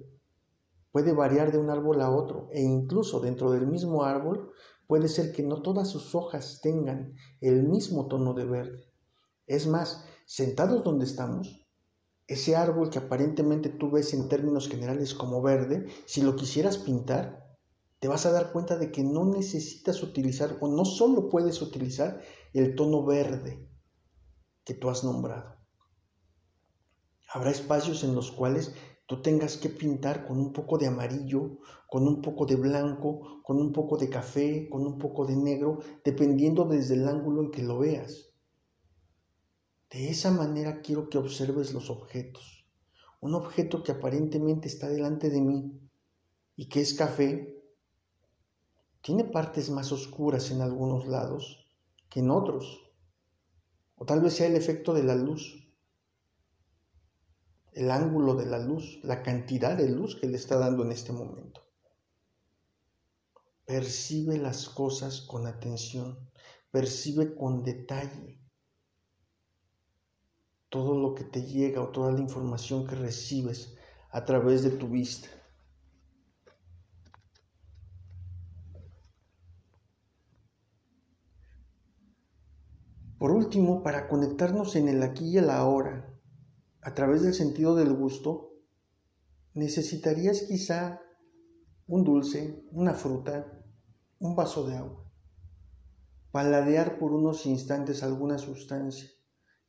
puede 0.92 1.14
variar 1.14 1.54
de 1.54 1.60
un 1.60 1.70
árbol 1.70 2.02
a 2.02 2.12
otro 2.12 2.50
e 2.52 2.62
incluso 2.62 3.22
dentro 3.22 3.52
del 3.52 3.68
mismo 3.68 4.04
árbol 4.04 4.52
puede 4.86 5.08
ser 5.08 5.32
que 5.32 5.44
no 5.44 5.62
todas 5.62 5.88
sus 5.88 6.14
hojas 6.14 6.60
tengan 6.62 7.14
el 7.40 7.64
mismo 7.64 8.10
tono 8.10 8.34
de 8.34 8.44
verde. 8.44 8.92
Es 9.48 9.68
más, 9.68 10.06
sentados 10.26 10.84
donde 10.84 11.06
estamos, 11.06 11.66
ese 12.28 12.56
árbol 12.56 12.90
que 12.90 13.00
aparentemente 13.00 13.70
tú 13.70 13.92
ves 13.92 14.14
en 14.14 14.28
términos 14.28 14.68
generales 14.68 15.14
como 15.14 15.42
verde, 15.42 15.86
si 16.06 16.22
lo 16.22 16.36
quisieras 16.36 16.78
pintar, 16.78 17.46
te 18.00 18.08
vas 18.08 18.26
a 18.26 18.32
dar 18.32 18.52
cuenta 18.52 18.78
de 18.78 18.92
que 18.92 19.04
no 19.04 19.26
necesitas 19.26 20.02
utilizar 20.04 20.58
o 20.60 20.68
no 20.68 20.86
solo 20.86 21.30
puedes 21.30 21.62
utilizar 21.62 22.22
el 22.54 22.76
tono 22.76 23.06
verde 23.06 23.68
que 24.64 24.74
tú 24.74 24.90
has 24.90 25.04
nombrado. 25.04 25.56
Habrá 27.32 27.52
espacios 27.52 28.04
en 28.04 28.16
los 28.16 28.32
cuales 28.32 28.74
tú 29.08 29.22
tengas 29.22 29.58
que 29.58 29.70
pintar 29.70 30.28
con 30.28 30.40
un 30.40 30.52
poco 30.52 30.78
de 30.78 30.88
amarillo, 30.88 31.60
con 31.88 32.08
un 32.08 32.22
poco 32.22 32.46
de 32.46 32.56
blanco, 32.56 33.42
con 33.44 33.58
un 33.58 33.72
poco 33.72 33.98
de 33.98 34.10
café, 34.10 34.68
con 34.70 34.86
un 34.86 34.98
poco 34.98 35.26
de 35.26 35.36
negro, 35.36 35.80
dependiendo 36.04 36.66
desde 36.66 36.96
el 36.96 37.08
ángulo 37.08 37.42
en 37.42 37.52
que 37.52 37.62
lo 37.62 37.80
veas. 37.80 38.25
De 39.90 40.10
esa 40.10 40.32
manera 40.32 40.82
quiero 40.82 41.10
que 41.10 41.18
observes 41.18 41.74
los 41.74 41.90
objetos. 41.90 42.66
Un 43.22 43.34
objeto 43.34 43.84
que 43.84 43.94
aparentemente 43.94 44.68
está 44.68 44.88
delante 44.88 45.30
de 45.30 45.42
mí 45.42 45.80
y 46.56 46.68
que 46.68 46.82
es 46.82 46.94
café, 46.94 47.64
tiene 49.02 49.24
partes 49.24 49.70
más 49.70 49.92
oscuras 49.92 50.52
en 50.52 50.62
algunos 50.62 51.08
lados 51.08 51.66
que 52.10 52.20
en 52.20 52.32
otros. 52.32 52.92
O 53.96 54.06
tal 54.06 54.22
vez 54.22 54.34
sea 54.34 54.48
el 54.48 54.56
efecto 54.56 54.94
de 54.94 55.04
la 55.04 55.16
luz 55.16 55.66
el 57.76 57.92
ángulo 57.92 58.36
de 58.36 58.46
la 58.46 58.58
luz, 58.58 59.00
la 59.04 59.22
cantidad 59.22 59.76
de 59.76 59.90
luz 59.90 60.16
que 60.16 60.28
le 60.28 60.38
está 60.38 60.58
dando 60.58 60.84
en 60.84 60.94
este 60.94 61.12
momento. 61.12 61.62
Percibe 63.66 64.38
las 64.38 64.70
cosas 64.70 65.20
con 65.22 65.46
atención, 65.46 66.18
percibe 66.72 67.36
con 67.36 67.64
detalle 67.64 68.40
todo 70.76 71.00
lo 71.00 71.16
que 71.16 71.24
te 71.24 71.42
llega 71.42 71.82
o 71.82 71.88
toda 71.88 72.12
la 72.12 72.20
información 72.20 72.86
que 72.86 72.96
recibes 72.96 73.78
a 74.10 74.26
través 74.26 74.62
de 74.62 74.72
tu 74.72 74.90
vista. 74.90 75.30
Por 83.18 83.32
último, 83.32 83.84
para 83.84 84.10
conectarnos 84.10 84.76
en 84.76 84.90
el 84.90 85.02
aquí 85.02 85.30
y 85.30 85.38
el 85.38 85.50
ahora, 85.50 86.14
a 86.82 86.94
través 86.94 87.22
del 87.22 87.34
sentido 87.34 87.74
del 87.74 87.94
gusto, 87.94 88.52
necesitarías 89.54 90.42
quizá 90.42 91.00
un 91.88 92.04
dulce, 92.04 92.66
una 92.74 92.94
fruta, 92.94 93.64
un 94.20 94.36
vaso 94.36 94.68
de 94.68 94.76
agua. 94.76 95.10
Paladear 96.32 97.00
por 97.00 97.14
unos 97.14 97.46
instantes 97.46 98.04
alguna 98.04 98.38
sustancia 98.38 99.15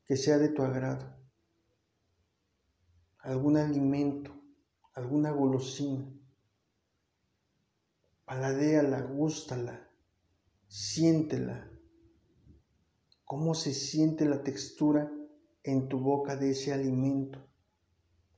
que 0.07 0.16
sea 0.16 0.38
de 0.38 0.49
tu 0.49 0.62
agrado, 0.62 1.16
algún 3.19 3.57
alimento, 3.57 4.33
alguna 4.95 5.31
golosina. 5.31 6.12
Paladéala, 8.25 9.03
gústala, 9.03 9.88
siéntela. 10.69 11.71
¿Cómo 13.25 13.55
se 13.55 13.73
siente 13.73 14.25
la 14.25 14.42
textura 14.42 15.11
en 15.66 15.88
tu 15.88 15.99
boca 15.99 16.37
de 16.37 16.51
ese 16.53 16.73
alimento, 16.73 17.45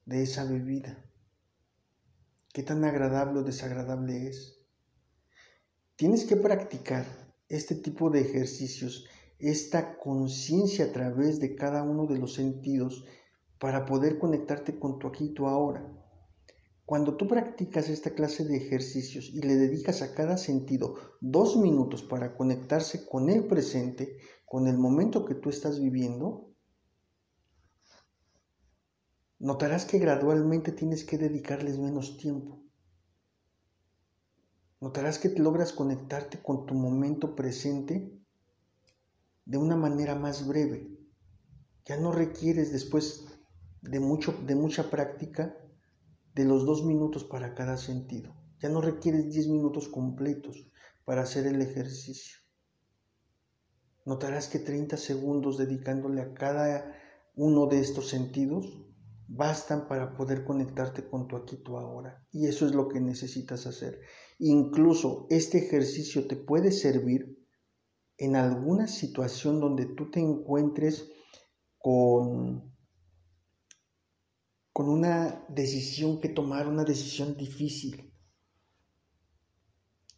de 0.06 0.22
esa 0.22 0.44
bebida. 0.44 1.04
¿Qué 2.54 2.62
tan 2.62 2.82
agradable 2.84 3.40
o 3.40 3.42
desagradable 3.42 4.28
es? 4.28 4.58
Tienes 5.96 6.24
que 6.24 6.36
practicar 6.36 7.04
este 7.50 7.74
tipo 7.74 8.08
de 8.08 8.22
ejercicios, 8.22 9.06
esta 9.38 9.98
conciencia 9.98 10.86
a 10.86 10.92
través 10.92 11.38
de 11.40 11.54
cada 11.54 11.82
uno 11.82 12.06
de 12.06 12.18
los 12.18 12.34
sentidos 12.34 13.04
para 13.58 13.86
poder 13.86 14.18
conectarte 14.18 14.78
con 14.78 14.98
tu 14.98 15.06
aquí 15.08 15.26
y 15.26 15.34
tu 15.34 15.46
ahora. 15.46 15.94
Cuando 16.84 17.16
tú 17.16 17.28
practicas 17.28 17.88
esta 17.88 18.14
clase 18.14 18.44
de 18.44 18.56
ejercicios 18.56 19.28
y 19.28 19.42
le 19.42 19.56
dedicas 19.56 20.00
a 20.00 20.14
cada 20.14 20.38
sentido 20.38 20.94
dos 21.20 21.56
minutos 21.56 22.02
para 22.02 22.34
conectarse 22.34 23.06
con 23.06 23.28
el 23.28 23.46
presente, 23.46 24.16
con 24.46 24.66
el 24.66 24.78
momento 24.78 25.26
que 25.26 25.34
tú 25.34 25.50
estás 25.50 25.80
viviendo, 25.80 26.54
notarás 29.38 29.84
que 29.84 29.98
gradualmente 29.98 30.72
tienes 30.72 31.04
que 31.04 31.18
dedicarles 31.18 31.78
menos 31.78 32.16
tiempo. 32.16 32.62
Notarás 34.80 35.18
que 35.18 35.28
logras 35.30 35.72
conectarte 35.72 36.40
con 36.40 36.64
tu 36.64 36.74
momento 36.74 37.34
presente 37.34 38.17
de 39.48 39.56
una 39.56 39.76
manera 39.76 40.14
más 40.14 40.46
breve. 40.46 40.86
Ya 41.86 41.96
no 41.96 42.12
requieres 42.12 42.70
después 42.70 43.24
de, 43.80 43.98
mucho, 43.98 44.34
de 44.46 44.54
mucha 44.54 44.90
práctica 44.90 45.56
de 46.34 46.44
los 46.44 46.66
dos 46.66 46.84
minutos 46.84 47.24
para 47.24 47.54
cada 47.54 47.78
sentido. 47.78 48.36
Ya 48.60 48.68
no 48.68 48.82
requieres 48.82 49.30
diez 49.30 49.48
minutos 49.48 49.88
completos. 49.88 50.70
para 51.06 51.22
hacer 51.22 51.46
el 51.46 51.62
ejercicio. 51.62 52.36
Notarás 54.04 54.48
que 54.48 54.58
30 54.58 54.98
segundos 54.98 55.56
dedicándole 55.56 56.20
a 56.20 56.34
cada 56.34 56.94
uno 57.34 57.66
de 57.66 57.80
estos 57.80 58.10
sentidos 58.10 58.84
bastan 59.26 59.88
para 59.88 60.14
poder 60.14 60.44
conectarte 60.44 61.08
con 61.08 61.26
tu 61.26 61.36
aquí, 61.36 61.56
tu 61.56 61.78
ahora. 61.78 62.26
Y 62.30 62.46
eso 62.46 62.66
es 62.66 62.74
lo 62.74 62.88
que 62.88 63.00
necesitas 63.00 63.66
hacer. 63.66 64.00
Incluso 64.38 65.26
este 65.30 65.56
ejercicio 65.66 66.28
te 66.28 66.36
puede 66.36 66.72
servir 66.72 67.37
en 68.18 68.34
alguna 68.34 68.88
situación 68.88 69.60
donde 69.60 69.86
tú 69.86 70.10
te 70.10 70.18
encuentres 70.18 71.08
con, 71.78 72.76
con 74.72 74.88
una 74.88 75.46
decisión 75.48 76.20
que 76.20 76.28
tomar, 76.28 76.66
una 76.66 76.84
decisión 76.84 77.36
difícil. 77.36 78.12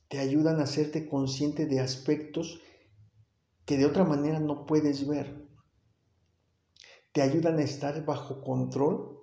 Te 0.09 0.19
ayudan 0.19 0.59
a 0.59 0.65
hacerte 0.65 1.09
consciente 1.09 1.67
de 1.67 1.81
aspectos 1.81 2.61
que 3.67 3.77
de 3.77 3.87
otra 3.87 4.05
manera 4.05 4.41
no 4.41 4.67
puedes 4.67 5.07
ver. 5.07 5.47
Te 7.13 7.21
ayudan 7.23 7.59
a 7.59 7.63
estar 7.63 8.05
bajo 8.05 8.41
control 8.41 9.21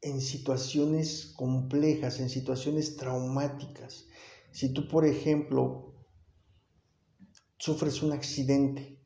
en 0.00 0.20
situaciones 0.20 1.34
complejas, 1.36 2.20
en 2.20 2.28
situaciones 2.28 2.96
traumáticas. 2.96 4.06
Si 4.52 4.72
tú, 4.72 4.86
por 4.86 5.06
ejemplo, 5.06 5.93
sufres 7.58 8.02
un 8.02 8.12
accidente, 8.12 9.00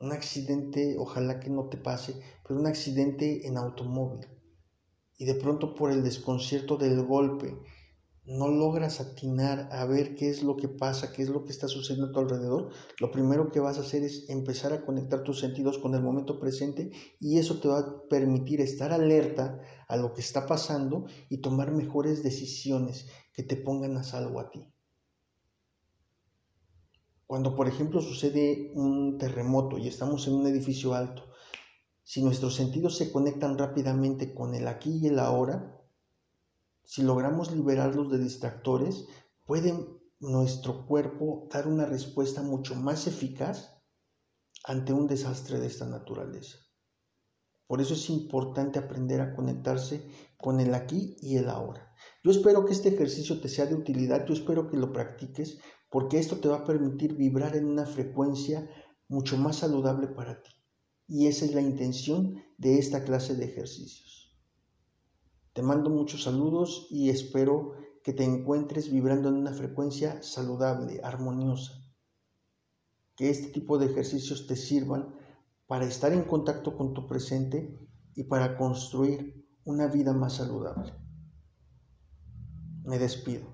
un 0.00 0.12
accidente, 0.12 0.96
ojalá 0.98 1.40
que 1.40 1.50
no 1.50 1.68
te 1.68 1.76
pase, 1.76 2.20
pero 2.46 2.58
un 2.58 2.66
accidente 2.66 3.46
en 3.46 3.56
automóvil, 3.56 4.26
y 5.16 5.24
de 5.24 5.34
pronto 5.34 5.74
por 5.74 5.92
el 5.92 6.02
desconcierto 6.02 6.76
del 6.76 7.04
golpe 7.04 7.56
no 8.26 8.48
logras 8.48 9.00
atinar 9.00 9.68
a 9.70 9.84
ver 9.84 10.14
qué 10.14 10.30
es 10.30 10.42
lo 10.42 10.56
que 10.56 10.68
pasa, 10.68 11.12
qué 11.12 11.22
es 11.22 11.28
lo 11.28 11.44
que 11.44 11.52
está 11.52 11.68
sucediendo 11.68 12.08
a 12.08 12.12
tu 12.12 12.20
alrededor, 12.20 12.70
lo 12.98 13.10
primero 13.10 13.52
que 13.52 13.60
vas 13.60 13.76
a 13.76 13.82
hacer 13.82 14.02
es 14.02 14.28
empezar 14.30 14.72
a 14.72 14.84
conectar 14.84 15.22
tus 15.22 15.40
sentidos 15.40 15.78
con 15.78 15.94
el 15.94 16.02
momento 16.02 16.40
presente 16.40 16.90
y 17.20 17.38
eso 17.38 17.60
te 17.60 17.68
va 17.68 17.80
a 17.80 18.08
permitir 18.08 18.62
estar 18.62 18.92
alerta 18.92 19.60
a 19.88 19.96
lo 19.96 20.14
que 20.14 20.22
está 20.22 20.46
pasando 20.46 21.04
y 21.28 21.42
tomar 21.42 21.70
mejores 21.72 22.22
decisiones 22.22 23.06
que 23.34 23.42
te 23.42 23.56
pongan 23.56 23.96
a 23.98 24.04
salvo 24.04 24.40
a 24.40 24.50
ti. 24.50 24.73
Cuando, 27.26 27.56
por 27.56 27.68
ejemplo, 27.68 28.00
sucede 28.00 28.72
un 28.74 29.18
terremoto 29.18 29.78
y 29.78 29.88
estamos 29.88 30.26
en 30.26 30.34
un 30.34 30.46
edificio 30.46 30.94
alto, 30.94 31.24
si 32.02 32.22
nuestros 32.22 32.54
sentidos 32.54 32.96
se 32.96 33.10
conectan 33.10 33.56
rápidamente 33.56 34.34
con 34.34 34.54
el 34.54 34.68
aquí 34.68 34.98
y 35.02 35.08
el 35.08 35.18
ahora, 35.18 35.80
si 36.84 37.02
logramos 37.02 37.50
liberarlos 37.50 38.10
de 38.10 38.18
distractores, 38.18 39.06
puede 39.46 39.74
nuestro 40.20 40.86
cuerpo 40.86 41.48
dar 41.50 41.66
una 41.66 41.86
respuesta 41.86 42.42
mucho 42.42 42.74
más 42.74 43.06
eficaz 43.06 43.74
ante 44.64 44.92
un 44.92 45.06
desastre 45.06 45.58
de 45.58 45.66
esta 45.66 45.86
naturaleza. 45.86 46.58
Por 47.66 47.80
eso 47.80 47.94
es 47.94 48.10
importante 48.10 48.78
aprender 48.78 49.22
a 49.22 49.34
conectarse 49.34 50.06
con 50.36 50.60
el 50.60 50.74
aquí 50.74 51.16
y 51.20 51.36
el 51.38 51.48
ahora. 51.48 51.94
Yo 52.22 52.30
espero 52.30 52.64
que 52.66 52.72
este 52.72 52.90
ejercicio 52.90 53.40
te 53.40 53.48
sea 53.48 53.66
de 53.66 53.74
utilidad, 53.74 54.26
yo 54.26 54.34
espero 54.34 54.68
que 54.68 54.76
lo 54.76 54.92
practiques, 54.92 55.58
porque 55.94 56.18
esto 56.18 56.38
te 56.38 56.48
va 56.48 56.56
a 56.56 56.64
permitir 56.64 57.14
vibrar 57.14 57.54
en 57.54 57.66
una 57.66 57.86
frecuencia 57.86 58.68
mucho 59.06 59.36
más 59.36 59.58
saludable 59.58 60.08
para 60.08 60.42
ti. 60.42 60.50
Y 61.06 61.28
esa 61.28 61.44
es 61.44 61.54
la 61.54 61.60
intención 61.60 62.42
de 62.58 62.80
esta 62.80 63.04
clase 63.04 63.36
de 63.36 63.44
ejercicios. 63.44 64.36
Te 65.52 65.62
mando 65.62 65.90
muchos 65.90 66.24
saludos 66.24 66.88
y 66.90 67.10
espero 67.10 67.74
que 68.02 68.12
te 68.12 68.24
encuentres 68.24 68.90
vibrando 68.90 69.28
en 69.28 69.36
una 69.36 69.52
frecuencia 69.52 70.20
saludable, 70.20 71.00
armoniosa. 71.04 71.80
Que 73.14 73.30
este 73.30 73.52
tipo 73.52 73.78
de 73.78 73.86
ejercicios 73.86 74.48
te 74.48 74.56
sirvan 74.56 75.14
para 75.68 75.84
estar 75.84 76.12
en 76.12 76.24
contacto 76.24 76.76
con 76.76 76.92
tu 76.92 77.06
presente 77.06 77.78
y 78.16 78.24
para 78.24 78.56
construir 78.56 79.46
una 79.64 79.86
vida 79.86 80.12
más 80.12 80.32
saludable. 80.38 80.92
Me 82.82 82.98
despido. 82.98 83.53